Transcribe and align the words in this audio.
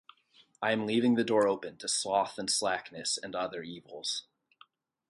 I 0.63 0.71
am 0.71 0.87
leaving 0.87 1.13
the 1.13 1.23
door 1.23 1.47
open 1.47 1.77
to 1.77 1.87
sloth 1.87 2.39
and 2.39 2.49
slackness 2.49 3.19
and 3.21 3.35
other 3.35 3.61
evils. 3.61 4.23